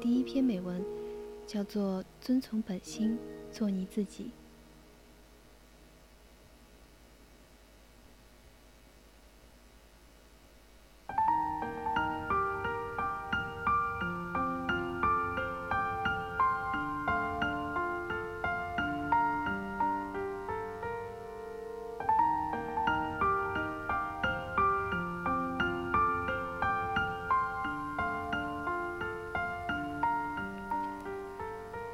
[0.00, 0.82] 第一篇美文，
[1.46, 3.18] 叫做《遵从本心，
[3.52, 4.24] 做你自己》。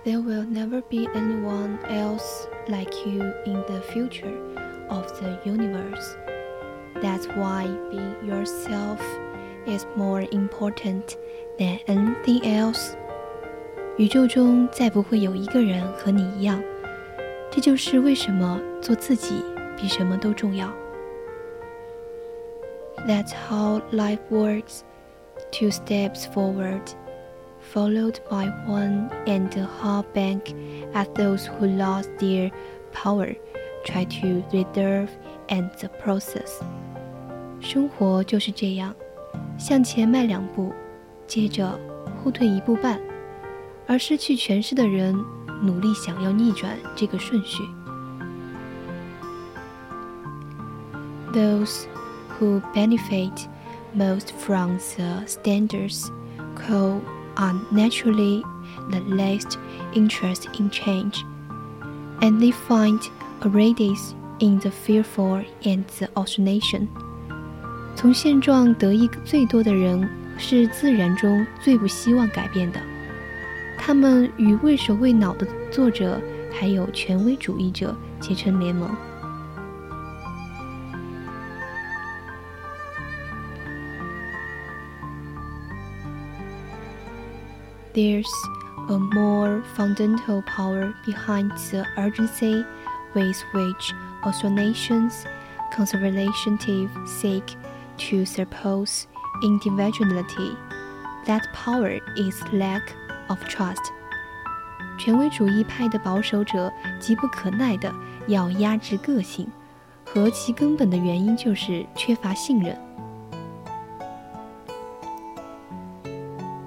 [0.06, 4.34] There will never be anyone else like you in the future
[4.89, 6.17] of the universe.
[7.02, 9.00] That's why being yourself
[9.66, 11.17] is more important
[11.59, 12.95] than anything else.
[13.97, 16.61] 宇宙中再不会有一个人和你一样，
[17.52, 19.44] 这就是为什么做自己
[19.78, 20.67] 比什么都重要。
[23.08, 24.81] That's how life works.
[25.52, 26.81] Two steps forward
[27.73, 30.53] followed by one and a half back
[30.94, 32.52] as those who lost their
[32.91, 33.35] power
[33.85, 35.09] try to reserve
[35.47, 36.62] and the process.
[37.59, 38.94] 生活就是这样，
[39.57, 40.74] 向前迈两步，
[41.28, 41.79] 接着
[42.24, 43.00] 后退一步半，
[43.88, 45.16] 而失去权势的人
[45.62, 47.63] 努力想要逆转这个顺序。
[51.31, 51.85] Those
[52.38, 53.47] who benefit
[53.96, 56.07] most from the standards
[56.56, 57.00] quo
[57.35, 58.44] are naturally
[58.90, 59.57] the least
[59.94, 61.24] interested in change,
[62.19, 63.00] and they find
[63.41, 66.88] a radius in the fearful and the oscillation.
[67.96, 72.79] 从现状得益最多的人是自然中最不希望改变的，
[73.78, 76.19] 他们与畏首畏脑的作者
[76.52, 78.90] 还有权威主义者结成联盟。
[87.96, 88.31] There's
[88.90, 92.63] a more fundamental power behind the urgency
[93.13, 93.94] with which
[94.24, 95.25] also nations
[95.74, 97.44] conservative seek
[97.97, 99.07] to suppose
[99.44, 100.56] individuality.
[101.25, 102.81] That power is lack
[103.28, 103.81] of trust.
[104.97, 107.94] 权威主义派的保守者急不可耐地
[108.28, 109.47] 要压制个性，
[110.06, 112.78] 和其根本的原因就是缺乏信任。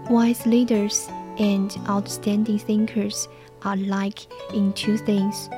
[0.09, 1.07] Wise leaders
[1.39, 3.29] and outstanding thinkers
[3.63, 5.49] are alike in two things.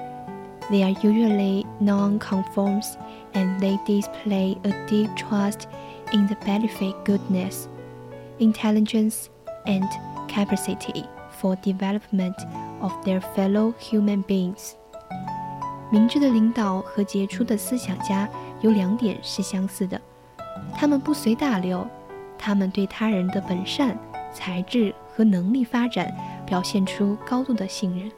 [0.70, 2.96] They are usually non-conformists
[3.34, 5.68] and they display a deep trust
[6.12, 7.68] in the benefit goodness,
[8.38, 9.28] intelligence,
[9.66, 9.84] and
[10.28, 11.04] capacity
[11.38, 12.36] for development
[12.80, 14.74] of their fellow human beings.
[15.90, 18.28] 明智的领导和杰出的思想家
[18.60, 20.00] 有两点是相似的，
[20.74, 21.86] 他们不随大流，
[22.36, 23.96] 他们对他人的本善、
[24.32, 26.12] 才智 和能力发展
[26.44, 28.10] 表现出高度的信任。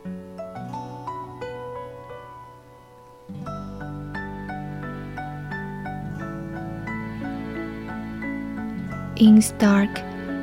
[9.21, 9.89] In stark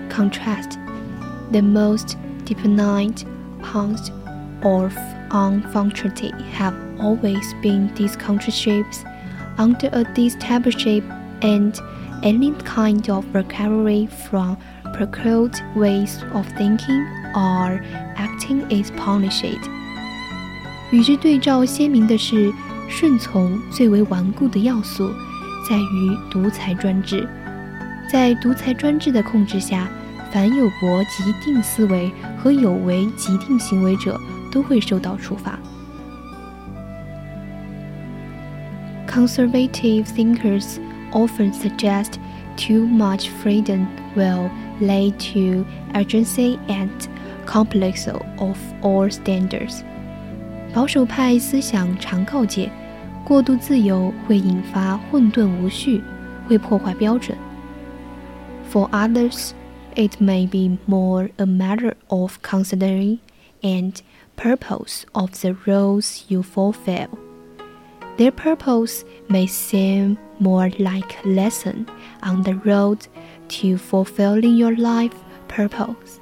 [0.10, 0.78] contrast,
[1.52, 3.24] the most definite
[3.62, 4.12] points
[4.64, 4.94] of
[5.30, 8.18] unfunctionality have always been these
[8.50, 9.06] shapes
[9.58, 11.04] under a discipleship
[11.42, 11.80] and
[12.24, 14.58] any kind of recovery from
[14.94, 17.82] procured ways of thinking or
[18.16, 19.60] acting is punished。
[20.92, 22.54] 与之对照鲜明的是，
[22.88, 25.12] 顺从最为顽固的要素
[25.68, 27.28] 在于独裁专制。
[28.10, 29.88] 在独裁专制的控制下，
[30.32, 34.20] 凡有驳极定思维和有违极定行为者
[34.52, 35.58] 都会受到处罚。
[39.08, 40.78] Conservative thinkers
[41.12, 42.14] often suggest
[42.58, 44.50] too much freedom will
[44.80, 46.90] lead to urgency and
[47.46, 49.82] complex of all standards。
[50.74, 52.70] 保守派思想常告诫，
[53.24, 56.02] 过度自由会引发混沌无序，
[56.48, 57.38] 会破坏标准。
[58.72, 59.52] For others,
[59.96, 63.20] it may be more a matter of considering
[63.62, 63.94] and
[64.36, 67.08] purpose of the roles you fulfill.
[68.18, 71.86] Their purpose may seem more like a lesson
[72.22, 73.00] on the road
[73.50, 75.12] to fulfilling your life
[75.48, 76.20] purpose.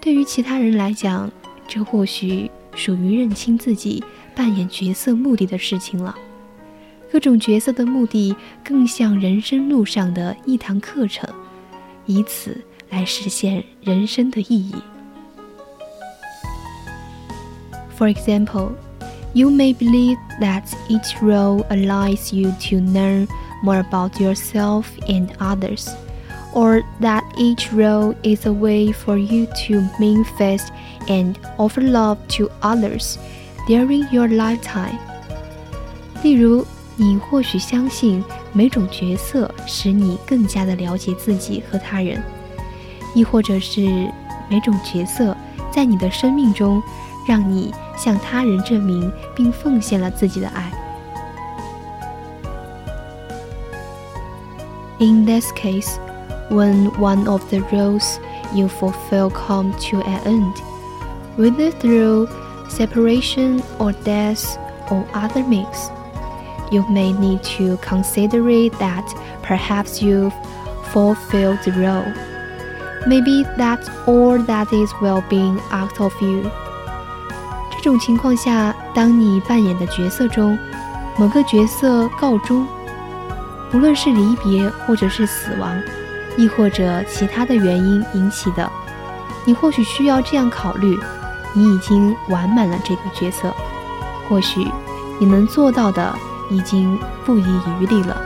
[0.00, 1.30] 对于其他人来讲，
[1.66, 6.14] 这或许属于认清自己扮演角色目的的事情了。
[7.10, 8.34] 各种角色的目的
[8.64, 11.28] 更像人生路上的一堂课程，
[12.04, 14.74] 以此来实现人生的意义。
[17.96, 18.72] For example,
[19.32, 23.26] you may believe that each role allows you to learn
[23.62, 25.88] more about yourself and others,
[26.52, 30.68] or that each role is a way for you to manifest
[31.08, 33.18] and offer love to others
[33.68, 34.98] during your lifetime.
[36.22, 42.22] 例如，你或许相信每种角色使你更加的了解自己和他人，
[43.14, 44.10] 亦或者是
[44.48, 45.36] 每种角色
[45.70, 46.82] 在你的生命中
[47.26, 50.72] 让你向他人证明并奉献了自己的爱。
[54.98, 55.98] In this case,
[56.50, 58.18] when one of the roles
[58.54, 60.54] you fulfill come to an end,
[61.36, 62.28] whether through
[62.68, 64.56] separation or death
[64.90, 65.90] or other means,
[66.70, 68.42] you may need to consider
[68.78, 69.04] that
[69.42, 70.34] perhaps you've
[70.92, 72.12] fulfilled the role.
[73.06, 76.50] Maybe that's all that is well being out of you.
[77.70, 80.58] 这种情况下，当你扮演的角色中
[81.16, 82.66] 某个角色告终，
[83.72, 85.80] 无论是离别，或者是死亡，
[86.36, 88.70] 亦或者其他的原因引起的，
[89.44, 90.98] 你或许需要这样考虑：
[91.52, 93.54] 你已经完满了这个角色，
[94.28, 94.66] 或许
[95.18, 96.14] 你能做到的
[96.50, 98.16] 已经不遗余力了。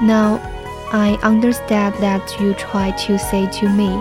[0.00, 0.38] Now.
[0.92, 4.00] I understand that you try to say to me,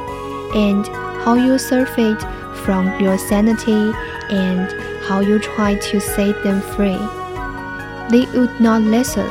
[0.54, 0.86] and
[1.24, 2.20] how you surfeit
[2.64, 3.92] from your sanity,
[4.30, 4.68] and
[5.08, 7.00] how you try to set them free.
[8.11, 9.27] They would not listen.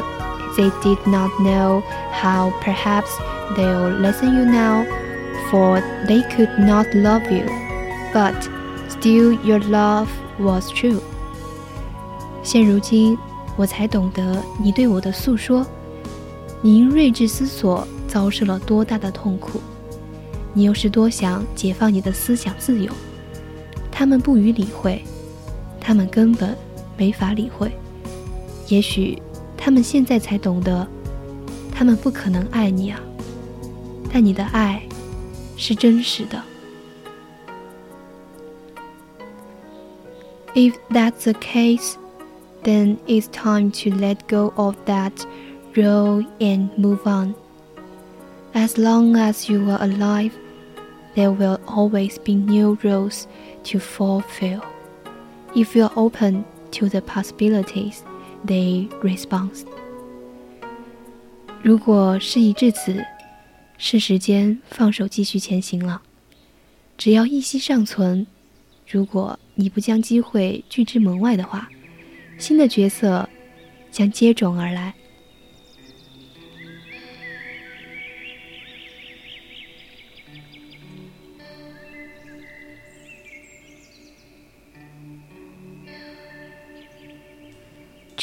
[0.56, 3.10] They did not know how perhaps
[3.56, 4.86] they'll listen you now,
[5.50, 7.46] for they could not love you.
[8.14, 8.36] But
[8.90, 10.08] still, your love
[10.40, 11.02] was true.
[12.42, 13.18] 现如今，
[13.58, 15.66] 我才懂得你对我的诉说。
[16.62, 19.62] 你因睿智思索遭受了多大的痛苦？
[20.54, 22.92] 你又是多想解放你的思想自由？
[23.92, 25.04] 他们不予理会，
[25.80, 26.58] 他们根本
[26.98, 27.72] 没法理会。
[28.69, 29.21] 也许
[29.57, 30.87] 他们现在才懂得，
[31.73, 33.01] 他们不可能爱你啊。
[34.13, 34.83] 但你的爱
[35.57, 36.43] 是真实的。
[40.55, 41.95] If that's the case,
[42.63, 45.13] then it's time to let go of that.
[45.75, 47.35] grow and move on.
[48.55, 50.33] As long as you are alive,
[51.17, 53.27] there will always be new roles
[53.65, 54.63] to fulfill.
[55.55, 58.05] If you are open to the possibilities,
[58.46, 59.50] They respond.
[61.62, 63.04] 如果事已至此，
[63.78, 66.02] 是时间放手继续前行了。
[66.98, 68.26] 只要一息尚存，
[68.88, 71.70] 如果你不将机会拒之门外的话，
[72.38, 73.30] 新的角色
[73.92, 74.94] 将接踵而来。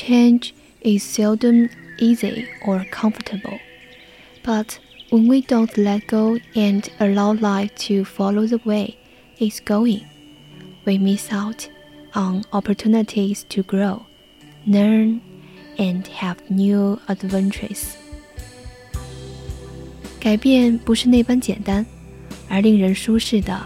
[0.06, 3.60] Change is seldom easy or comfortable,
[4.44, 8.96] but when we don't let go and allow life to follow the way
[9.38, 10.02] it's going,
[10.86, 11.68] we miss out
[12.16, 14.06] on opportunities to grow,
[14.66, 15.20] learn,
[15.78, 17.96] and have new adventures.
[20.20, 21.86] 改变不是那般简单，
[22.48, 23.60] 而令人舒适的。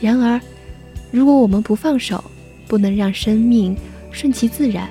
[0.00, 0.40] 然而，
[1.10, 2.24] 如果我们不放手，
[2.66, 3.76] 不能让生命
[4.10, 4.90] 顺其自然。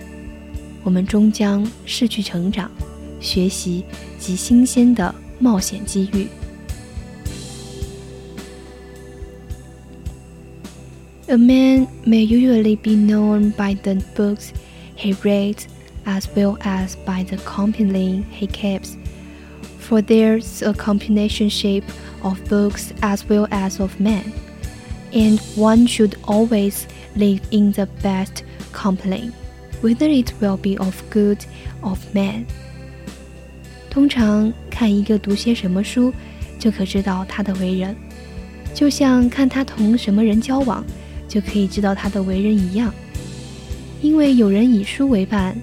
[0.85, 2.69] 我们终将失去成长、
[3.19, 3.83] 学习
[4.17, 6.27] 及新鲜的冒险机遇。
[11.27, 14.51] A man may usually be known by the books
[14.97, 15.65] he reads
[16.05, 18.97] as well as by the company he keeps,
[19.79, 21.85] for there's a combination shape
[22.23, 24.33] of books as well as of men,
[25.13, 29.31] and one should always live in the best company.
[29.86, 31.38] Whether it will be of good
[31.82, 32.44] of bad。
[33.88, 36.12] 通常看一个读些什么书，
[36.58, 37.94] 就可知道他的为人，
[38.74, 40.84] 就像看他同什么人交往，
[41.28, 42.92] 就可以知道他的为人一样。
[44.02, 45.56] 因为有人以书为伴，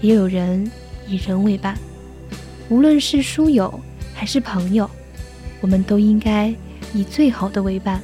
[0.00, 0.68] 也有人
[1.06, 1.76] 以人为伴。
[2.70, 3.78] 无论是书友
[4.14, 4.90] 还是朋友，
[5.60, 6.52] 我们都应该
[6.94, 8.02] 以最好的为伴。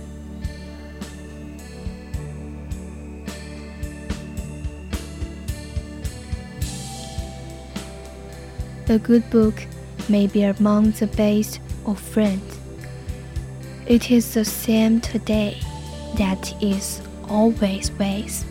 [8.89, 9.55] A good book
[10.07, 12.59] may be among the best of friends.
[13.87, 15.57] It is the same today
[16.17, 18.45] that is always ways,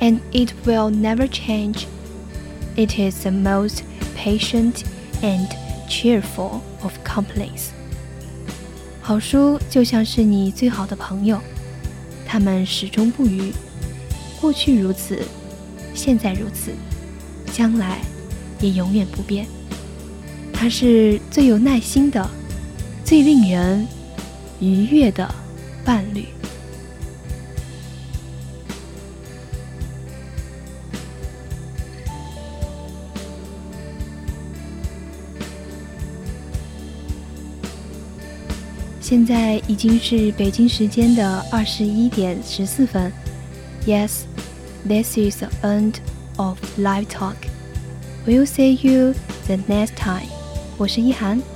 [0.00, 1.86] and it will never change.
[2.76, 3.82] It is the most
[4.14, 4.84] patient
[5.22, 5.48] and
[5.88, 7.70] cheerful of companies.
[9.02, 11.40] 好书就像是你最好的朋友，
[12.26, 13.52] 他们始终不渝，
[14.40, 15.22] 过去如此，
[15.94, 16.72] 现在如此，
[17.52, 17.98] 将来。
[18.59, 19.45] 也永远不变。
[20.53, 22.29] 他是最有耐心的、
[23.03, 23.87] 最令人
[24.59, 25.29] 愉悦的
[25.83, 26.25] 伴侣。
[39.01, 43.11] 现在已经是北京时间的二十一点十四分。
[43.85, 44.23] Yes,
[44.83, 45.97] this is the end
[46.37, 47.35] of live talk.
[48.26, 49.14] We'll see you
[49.46, 50.28] the next time.
[50.76, 51.53] 我是一涵。